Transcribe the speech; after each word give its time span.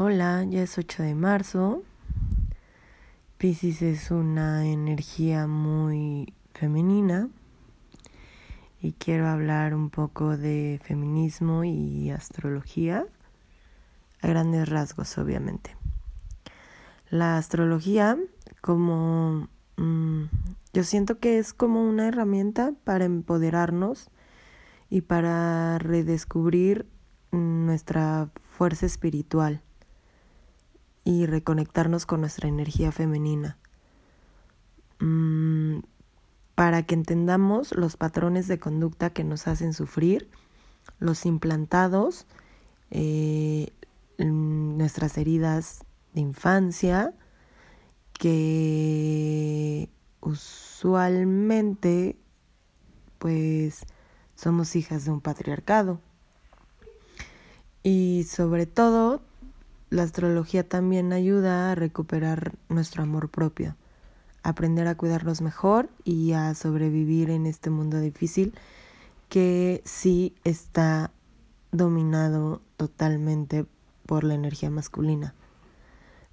Hola, 0.00 0.44
ya 0.48 0.62
es 0.62 0.78
8 0.78 1.02
de 1.02 1.16
marzo. 1.16 1.82
Pisces 3.36 3.82
es 3.82 4.12
una 4.12 4.64
energía 4.64 5.48
muy 5.48 6.34
femenina 6.54 7.28
y 8.80 8.92
quiero 8.92 9.26
hablar 9.26 9.74
un 9.74 9.90
poco 9.90 10.36
de 10.36 10.80
feminismo 10.84 11.64
y 11.64 12.10
astrología 12.10 13.06
a 14.22 14.28
grandes 14.28 14.68
rasgos, 14.68 15.18
obviamente. 15.18 15.76
La 17.10 17.36
astrología 17.36 18.16
como 18.60 19.48
mm, 19.78 20.26
yo 20.74 20.84
siento 20.84 21.18
que 21.18 21.40
es 21.40 21.52
como 21.52 21.82
una 21.82 22.06
herramienta 22.06 22.72
para 22.84 23.04
empoderarnos 23.04 24.10
y 24.90 25.00
para 25.00 25.76
redescubrir 25.78 26.86
nuestra 27.32 28.30
fuerza 28.48 28.86
espiritual 28.86 29.60
y 31.08 31.24
reconectarnos 31.24 32.04
con 32.04 32.20
nuestra 32.20 32.50
energía 32.50 32.92
femenina. 32.92 33.56
Mm, 35.00 35.78
para 36.54 36.82
que 36.82 36.94
entendamos 36.94 37.74
los 37.74 37.96
patrones 37.96 38.46
de 38.46 38.58
conducta 38.58 39.08
que 39.08 39.24
nos 39.24 39.48
hacen 39.48 39.72
sufrir, 39.72 40.28
los 40.98 41.24
implantados, 41.24 42.26
eh, 42.90 43.72
nuestras 44.18 45.16
heridas 45.16 45.82
de 46.12 46.20
infancia, 46.20 47.14
que 48.12 49.88
usualmente 50.20 52.18
pues 53.18 53.86
somos 54.34 54.76
hijas 54.76 55.06
de 55.06 55.12
un 55.12 55.22
patriarcado. 55.22 56.02
Y 57.82 58.26
sobre 58.28 58.66
todo 58.66 59.22
la 59.90 60.02
astrología 60.02 60.68
también 60.68 61.12
ayuda 61.12 61.72
a 61.72 61.74
recuperar 61.74 62.52
nuestro 62.68 63.02
amor 63.02 63.30
propio, 63.30 63.76
aprender 64.42 64.86
a 64.86 64.96
cuidarnos 64.96 65.40
mejor 65.40 65.88
y 66.04 66.32
a 66.32 66.54
sobrevivir 66.54 67.30
en 67.30 67.46
este 67.46 67.70
mundo 67.70 67.98
difícil 67.98 68.54
que 69.28 69.82
sí 69.84 70.34
está 70.44 71.10
dominado 71.72 72.62
totalmente 72.76 73.66
por 74.06 74.24
la 74.24 74.34
energía 74.34 74.70
masculina. 74.70 75.34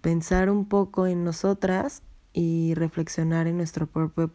Pensar 0.00 0.48
un 0.50 0.66
poco 0.66 1.06
en 1.06 1.24
nosotras 1.24 2.02
y 2.32 2.74
reflexionar 2.74 3.46
en 3.46 3.56
nuestro 3.56 3.86
propio, 3.86 4.30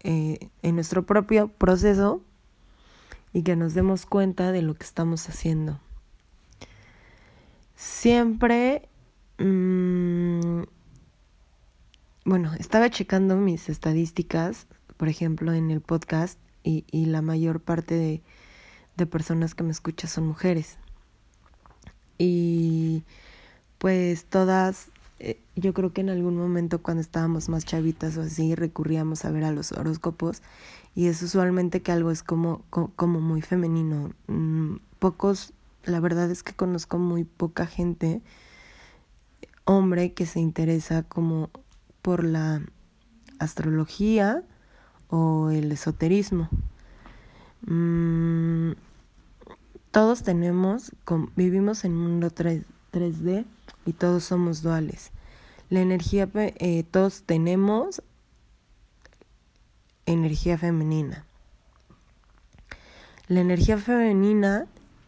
eh, 0.00 0.50
en 0.62 0.74
nuestro 0.74 1.06
propio 1.06 1.48
proceso 1.48 2.20
y 3.32 3.42
que 3.42 3.56
nos 3.56 3.74
demos 3.74 4.06
cuenta 4.06 4.52
de 4.52 4.62
lo 4.62 4.74
que 4.74 4.84
estamos 4.84 5.28
haciendo. 5.28 5.80
Siempre, 7.76 8.88
mmm, 9.38 10.62
bueno, 12.24 12.54
estaba 12.58 12.90
checando 12.90 13.36
mis 13.36 13.68
estadísticas, 13.68 14.66
por 14.96 15.08
ejemplo, 15.08 15.52
en 15.52 15.70
el 15.70 15.80
podcast, 15.80 16.38
y, 16.64 16.84
y 16.90 17.06
la 17.06 17.22
mayor 17.22 17.60
parte 17.60 17.94
de, 17.94 19.06
personas 19.06 19.54
que 19.54 19.62
me 19.62 19.70
escuchan 19.70 20.10
son 20.10 20.26
mujeres. 20.26 20.78
Y 22.18 23.04
pues 23.78 24.24
todas, 24.24 24.88
eh, 25.20 25.38
yo 25.54 25.74
creo 25.74 25.92
que 25.92 26.00
en 26.00 26.08
algún 26.08 26.36
momento 26.36 26.82
cuando 26.82 27.02
estábamos 27.02 27.48
más 27.48 27.64
chavitas 27.64 28.16
o 28.16 28.22
así, 28.22 28.54
recurríamos 28.54 29.24
a 29.24 29.30
ver 29.30 29.44
a 29.44 29.52
los 29.52 29.72
horóscopos 29.72 30.42
y 30.94 31.06
es 31.06 31.22
usualmente 31.22 31.82
que 31.82 31.92
algo 31.92 32.10
es 32.10 32.22
como, 32.22 32.64
como, 32.70 33.20
muy 33.20 33.42
femenino. 33.42 34.12
Mm, 34.28 34.76
pocos 34.98 35.52
la 35.86 36.00
verdad 36.00 36.30
es 36.30 36.42
que 36.42 36.52
conozco 36.52 36.98
muy 36.98 37.24
poca 37.24 37.66
gente, 37.66 38.20
hombre, 39.64 40.12
que 40.12 40.26
se 40.26 40.40
interesa 40.40 41.04
como 41.04 41.50
por 42.02 42.24
la 42.24 42.62
astrología 43.38 44.42
o 45.08 45.50
el 45.50 45.70
esoterismo. 45.72 46.48
Mm, 47.62 48.72
todos 49.92 50.22
tenemos, 50.22 50.92
vivimos 51.36 51.84
en 51.84 51.92
un 51.92 52.10
mundo 52.10 52.30
3, 52.30 52.64
d 52.92 53.44
y 53.86 53.92
todos 53.92 54.24
somos 54.24 54.62
duales. 54.62 55.10
La 55.70 55.80
energía, 55.80 56.28
eh, 56.34 56.84
todos 56.90 57.22
tenemos 57.22 58.02
energía 60.04 60.58
femenina. 60.58 61.24
La 63.28 63.40
energía 63.40 63.78
femenina 63.78 64.66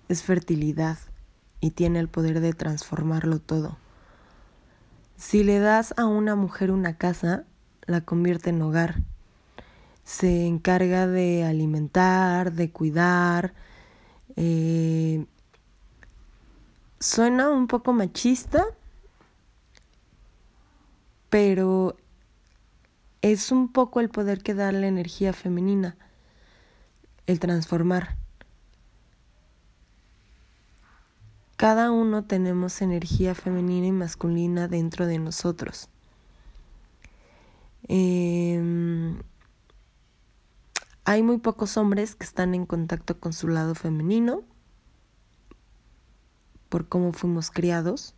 es 0.08 0.22
fertilidad 0.22 0.98
y 1.60 1.70
tiene 1.70 1.98
el 1.98 2.08
poder 2.08 2.40
de 2.40 2.52
transformarlo 2.52 3.38
todo. 3.38 3.78
Si 5.16 5.42
le 5.42 5.58
das 5.58 5.94
a 5.96 6.06
una 6.06 6.36
mujer 6.36 6.70
una 6.70 6.96
casa, 6.96 7.44
la 7.86 8.02
convierte 8.02 8.50
en 8.50 8.62
hogar. 8.62 9.02
Se 10.04 10.46
encarga 10.46 11.06
de 11.06 11.44
alimentar, 11.44 12.52
de 12.52 12.70
cuidar. 12.70 13.52
Eh, 14.36 15.26
suena 17.00 17.50
un 17.50 17.66
poco 17.66 17.92
machista, 17.92 18.64
pero 21.28 21.96
es 23.22 23.50
un 23.50 23.72
poco 23.72 24.00
el 24.00 24.08
poder 24.08 24.42
que 24.42 24.54
da 24.54 24.70
la 24.70 24.86
energía 24.86 25.32
femenina, 25.32 25.96
el 27.26 27.40
transformar. 27.40 28.16
Cada 31.58 31.90
uno 31.90 32.22
tenemos 32.22 32.80
energía 32.82 33.34
femenina 33.34 33.88
y 33.88 33.90
masculina 33.90 34.68
dentro 34.68 35.08
de 35.08 35.18
nosotros. 35.18 35.88
Em, 37.88 39.18
hay 41.04 41.24
muy 41.24 41.38
pocos 41.38 41.76
hombres 41.76 42.14
que 42.14 42.22
están 42.22 42.54
en 42.54 42.64
contacto 42.64 43.18
con 43.18 43.32
su 43.32 43.48
lado 43.48 43.74
femenino 43.74 44.44
por 46.68 46.86
cómo 46.86 47.12
fuimos 47.12 47.50
criados. 47.50 48.14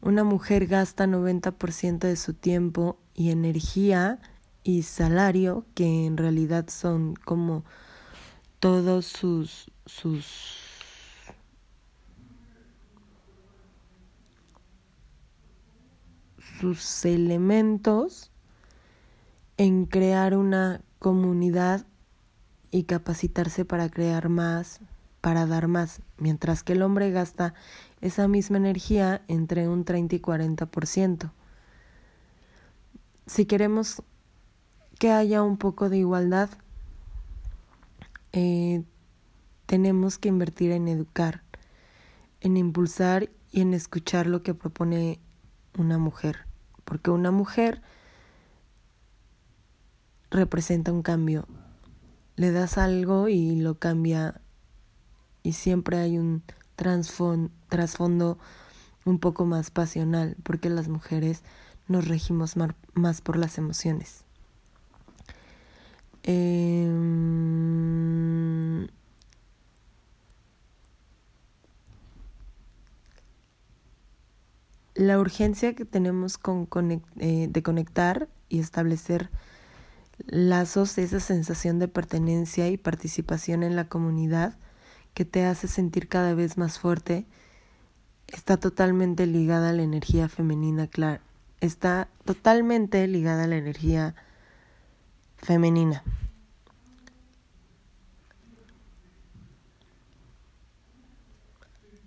Una 0.00 0.24
mujer 0.24 0.68
gasta 0.68 1.06
90% 1.06 2.06
de 2.06 2.16
su 2.16 2.32
tiempo 2.32 2.98
y 3.12 3.32
energía 3.32 4.18
y 4.62 4.84
salario, 4.84 5.66
que 5.74 6.06
en 6.06 6.16
realidad 6.16 6.70
son 6.70 7.16
como 7.16 7.66
todos 8.60 9.04
sus, 9.04 9.70
sus 9.84 10.75
sus 16.60 17.04
elementos 17.04 18.30
en 19.56 19.86
crear 19.86 20.36
una 20.36 20.82
comunidad 20.98 21.86
y 22.70 22.84
capacitarse 22.84 23.64
para 23.64 23.88
crear 23.88 24.28
más, 24.28 24.80
para 25.20 25.46
dar 25.46 25.68
más, 25.68 26.00
mientras 26.18 26.62
que 26.62 26.74
el 26.74 26.82
hombre 26.82 27.10
gasta 27.10 27.54
esa 28.00 28.28
misma 28.28 28.58
energía 28.58 29.22
entre 29.28 29.68
un 29.68 29.84
30 29.84 30.16
y 30.16 30.20
40%. 30.20 31.32
Si 33.26 33.46
queremos 33.46 34.02
que 34.98 35.10
haya 35.10 35.42
un 35.42 35.56
poco 35.56 35.88
de 35.88 35.98
igualdad, 35.98 36.50
eh, 38.32 38.84
tenemos 39.66 40.18
que 40.18 40.28
invertir 40.28 40.70
en 40.70 40.88
educar, 40.88 41.42
en 42.40 42.56
impulsar 42.56 43.30
y 43.50 43.62
en 43.62 43.74
escuchar 43.74 44.26
lo 44.26 44.42
que 44.42 44.54
propone 44.54 45.18
una 45.76 45.98
mujer 45.98 46.46
porque 46.86 47.10
una 47.10 47.30
mujer 47.30 47.82
representa 50.30 50.92
un 50.92 51.02
cambio. 51.02 51.46
Le 52.36 52.52
das 52.52 52.78
algo 52.78 53.28
y 53.28 53.56
lo 53.56 53.78
cambia 53.78 54.40
y 55.42 55.52
siempre 55.52 55.98
hay 55.98 56.16
un 56.16 56.42
trasfondo 56.76 58.38
un 59.04 59.18
poco 59.18 59.44
más 59.44 59.70
pasional, 59.70 60.36
porque 60.42 60.70
las 60.70 60.88
mujeres 60.88 61.42
nos 61.88 62.08
regimos 62.08 62.54
más 62.94 63.20
por 63.20 63.36
las 63.36 63.58
emociones. 63.58 64.24
Eh, 66.22 66.86
la 74.96 75.18
urgencia 75.18 75.74
que 75.74 75.84
tenemos 75.84 76.38
con 76.38 76.68
eh, 77.18 77.48
de 77.50 77.62
conectar 77.62 78.28
y 78.48 78.60
establecer 78.60 79.30
lazos, 80.26 80.96
esa 80.98 81.20
sensación 81.20 81.78
de 81.78 81.88
pertenencia 81.88 82.68
y 82.68 82.76
participación 82.76 83.62
en 83.62 83.76
la 83.76 83.88
comunidad 83.88 84.56
que 85.14 85.24
te 85.24 85.44
hace 85.44 85.68
sentir 85.68 86.08
cada 86.08 86.34
vez 86.34 86.56
más 86.56 86.78
fuerte, 86.78 87.26
está 88.28 88.56
totalmente 88.56 89.26
ligada 89.26 89.70
a 89.70 89.72
la 89.72 89.82
energía 89.82 90.28
femenina, 90.28 90.86
claro, 90.86 91.22
está 91.60 92.08
totalmente 92.24 93.06
ligada 93.06 93.44
a 93.44 93.46
la 93.46 93.56
energía 93.56 94.14
femenina. 95.36 96.02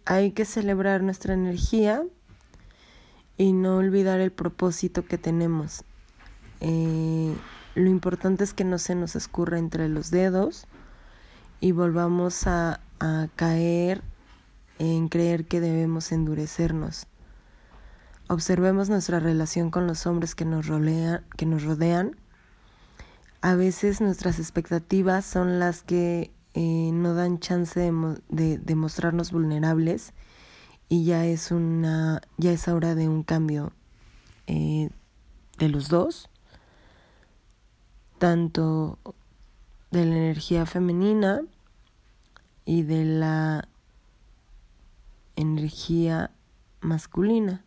hay 0.09 0.31
que 0.31 0.43
celebrar 0.43 1.03
nuestra 1.03 1.35
energía 1.35 2.03
y 3.39 3.53
no 3.53 3.77
olvidar 3.77 4.19
el 4.19 4.33
propósito 4.33 5.05
que 5.05 5.17
tenemos. 5.17 5.85
Eh, 6.59 7.33
lo 7.73 7.89
importante 7.89 8.43
es 8.43 8.53
que 8.53 8.65
no 8.65 8.77
se 8.77 8.95
nos 8.95 9.15
escurra 9.15 9.57
entre 9.57 9.87
los 9.87 10.11
dedos 10.11 10.67
y 11.61 11.71
volvamos 11.71 12.45
a, 12.45 12.81
caer 13.37 14.03
en 14.77 15.07
creer 15.07 15.45
que 15.45 15.61
debemos 15.61 16.11
endurecernos. 16.11 17.07
Observemos 18.27 18.89
nuestra 18.89 19.21
relación 19.21 19.71
con 19.71 19.87
los 19.87 20.05
hombres 20.05 20.35
que 20.35 20.43
nos, 20.43 20.67
rodean, 20.67 21.23
que 21.37 21.45
nos 21.45 21.63
rodean. 21.63 22.17
A 23.39 23.55
veces 23.55 24.01
nuestras 24.01 24.37
expectativas 24.37 25.25
son 25.25 25.59
las 25.59 25.81
que 25.81 26.33
eh, 26.55 26.91
no 26.91 27.13
dan 27.13 27.39
chance 27.39 27.79
de, 27.79 28.57
de, 28.57 28.75
mostrarnos 28.75 29.31
vulnerables 29.31 30.11
y 30.89 31.05
ya 31.05 31.25
es 31.25 31.51
una 31.51 32.21
ya 32.37 32.51
es 32.51 32.67
hora 32.67 32.95
de 32.95 33.07
un 33.07 33.23
cambio 33.23 33.71
eh, 34.47 34.89
de 35.57 35.69
los 35.69 35.87
dos 35.87 36.29
tanto 38.19 38.99
de 39.91 40.05
la 40.05 40.15
energía 40.17 40.65
femenina 40.65 41.41
y 42.65 42.83
de 42.83 43.05
la 43.05 43.67
energía 45.35 46.31
masculina. 46.81 47.63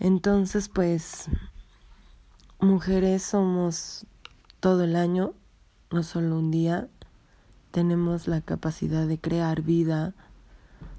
Entonces, 0.00 0.68
pues, 0.68 1.28
mujeres 2.58 3.22
somos 3.22 4.06
todo 4.60 4.84
el 4.84 4.96
año, 4.96 5.34
no 5.92 6.02
solo 6.02 6.38
un 6.38 6.50
día. 6.50 6.88
Tenemos 7.70 8.26
la 8.26 8.40
capacidad 8.40 9.06
de 9.06 9.18
crear 9.18 9.62
vida. 9.62 10.14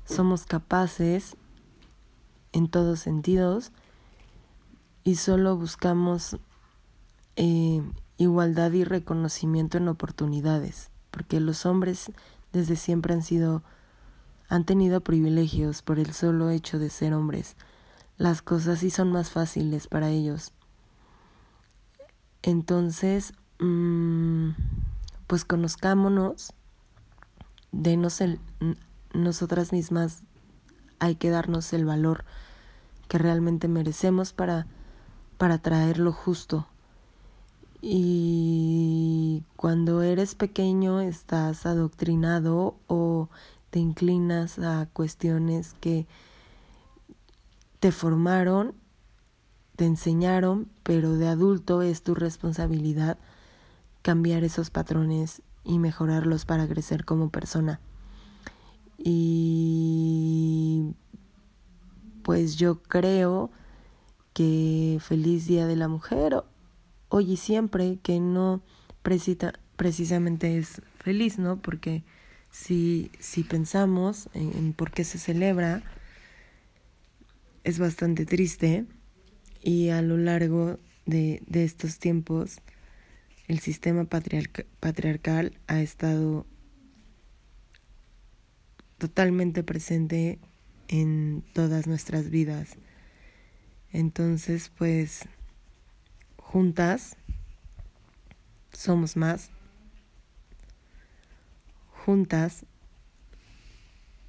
Somos 0.10 0.46
capaces 0.46 1.38
en 2.52 2.68
todos 2.68 3.00
sentidos 3.00 3.72
y 5.04 5.18
solo 5.18 5.56
buscamos 5.56 6.40
eh, 7.36 7.84
igualdad 8.18 8.72
y 8.72 8.84
reconocimiento 8.84 9.78
en 9.78 9.88
oportunidades, 9.88 10.90
porque 11.12 11.40
los 11.40 11.68
hombres 11.68 12.12
desde 12.52 12.76
siempre 12.76 13.14
han 13.14 13.22
sido 13.22 13.62
han 14.50 14.66
tenido 14.66 15.02
privilegios 15.02 15.84
por 15.84 16.00
el 16.00 16.12
solo 16.12 16.50
hecho 16.50 16.80
de 16.80 16.90
ser 16.90 17.14
hombres. 17.14 17.56
Las 18.18 18.42
cosas 18.42 18.80
sí 18.80 18.90
son 18.90 19.12
más 19.12 19.30
fáciles 19.30 19.88
para 19.88 20.10
ellos. 20.10 20.54
Entonces, 22.42 23.34
mmm, 23.60 24.50
pues 25.28 25.46
conozcámonos, 25.46 26.52
denos 27.72 28.22
el, 28.22 28.40
nosotras 29.14 29.72
mismas, 29.72 30.24
hay 31.00 31.16
que 31.16 31.30
darnos 31.30 31.74
el 31.74 31.86
valor 31.86 32.26
que 33.08 33.18
realmente 33.18 33.68
merecemos 33.68 34.34
para, 34.34 34.68
para 35.38 35.58
traer 35.58 35.98
lo 36.00 36.12
justo. 36.12 36.68
Y 37.82 39.44
cuando 39.56 40.02
eres 40.02 40.36
pequeño 40.36 41.00
estás 41.00 41.66
adoctrinado 41.66 42.76
o 42.88 43.30
te 43.70 43.80
inclinas 43.80 44.60
a 44.60 44.88
cuestiones 44.92 45.76
que 45.80 46.06
te 47.80 47.92
formaron, 47.92 48.76
te 49.76 49.86
enseñaron, 49.86 50.68
pero 50.84 51.14
de 51.14 51.30
adulto 51.30 51.82
es 51.82 52.04
tu 52.04 52.16
responsabilidad 52.16 53.18
cambiar 54.02 54.44
esos 54.44 54.70
patrones 54.70 55.42
y 55.64 55.80
mejorarlos 55.80 56.46
para 56.46 56.68
crecer 56.68 57.06
como 57.06 57.30
persona. 57.30 57.80
Y 59.04 60.94
pues 62.24 62.58
yo 62.58 62.82
creo 62.84 63.50
que 64.34 65.00
feliz 65.02 65.48
Día 65.48 65.66
de 65.66 65.76
la 65.76 65.88
Mujer 65.88 66.44
hoy 67.08 67.32
y 67.34 67.38
siempre 67.38 67.98
que 68.04 68.20
no 68.20 68.62
precisamente 69.02 70.58
es 70.58 70.82
feliz, 70.98 71.40
¿no? 71.40 71.62
Porque 71.62 72.04
si, 72.52 73.12
si 73.20 73.44
pensamos 73.44 74.30
en, 74.34 74.74
por 74.74 74.92
qué 74.92 75.04
se 75.04 75.18
celebra, 75.18 75.82
es 77.64 77.80
bastante 77.80 78.26
triste 78.26 78.86
y 79.62 79.90
a 79.90 80.02
lo 80.02 80.18
largo 80.18 80.80
de, 81.06 81.42
de 81.48 81.64
estos 81.64 82.00
tiempos 82.00 82.62
el 83.48 83.60
sistema 83.60 84.06
patriarcal 84.06 85.58
ha 85.68 85.82
estado 85.82 86.46
totalmente 89.00 89.64
presente 89.64 90.38
en 90.88 91.44
todas 91.54 91.88
nuestras 91.88 92.30
vidas. 92.30 92.78
Entonces, 93.92 94.72
pues, 94.78 95.28
juntas 96.38 97.18
somos 98.72 99.18
más 99.18 99.50
juntas 102.10 102.66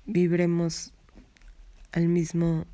vibremos 0.05 0.93
al 1.93 2.09
mismo 2.09 2.67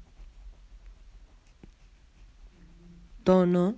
tono 3.22 3.76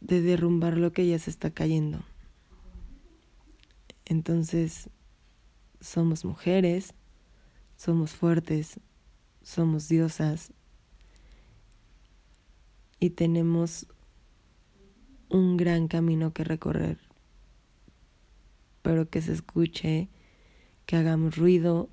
de 0.00 0.22
derrumbar 0.22 0.78
lo 0.78 0.92
que 0.92 1.06
ya 1.06 1.18
se 1.18 1.28
está 1.28 1.50
cayendo. 1.50 2.02
Entonces, 4.04 4.88
somos 5.80 6.24
mujeres, 6.24 6.94
somos 7.76 8.12
fuertes, 8.12 8.80
somos 9.42 9.88
diosas 9.88 10.52
y 12.98 13.10
tenemos 13.10 13.86
un 15.28 15.56
gran 15.56 15.88
camino 15.88 16.32
que 16.32 16.44
recorrer. 16.44 16.98
Pero 18.82 19.08
que 19.10 19.20
se 19.20 19.32
escuche, 19.32 20.08
que 20.86 20.96
hagamos 20.96 21.36
ruido 21.36 21.88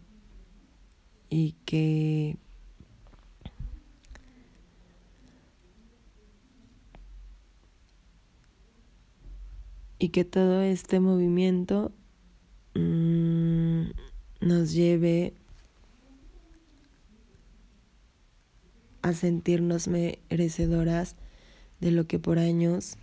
y 1.29 1.53
que 1.65 2.37
y 9.97 10.09
que 10.09 10.25
todo 10.25 10.61
este 10.61 10.99
movimiento 10.99 11.91
mmm, 12.75 13.32
nos 14.43 14.73
lleve 14.73 15.33
a 19.01 19.13
sentirnos 19.13 19.87
merecedoras 19.87 21.15
de 21.79 21.91
lo 21.91 22.07
que 22.07 22.19
por 22.19 22.39
años 22.39 22.97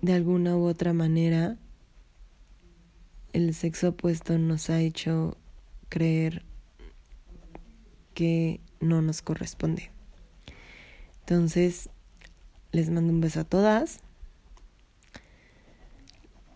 de 0.00 0.12
alguna 0.12 0.56
u 0.56 0.64
otra 0.64 0.92
manera 0.92 1.56
el 3.32 3.52
sexo 3.54 3.90
opuesto 3.90 4.38
nos 4.38 4.70
ha 4.70 4.80
hecho 4.80 5.36
creer 5.88 6.44
que 8.14 8.60
no 8.80 9.02
nos 9.02 9.22
corresponde. 9.22 9.90
Entonces, 11.20 11.90
les 12.70 12.90
mando 12.90 13.12
un 13.12 13.20
beso 13.20 13.40
a 13.40 13.44
todas. 13.44 13.98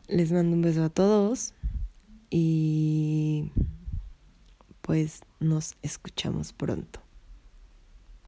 Les 0.06 0.30
mando 0.30 0.54
un 0.54 0.62
beso 0.62 0.84
a 0.84 0.88
todos 0.88 1.54
y 2.30 3.50
pues 4.82 5.20
nos 5.40 5.76
escuchamos 5.82 6.52
pronto. 6.52 7.00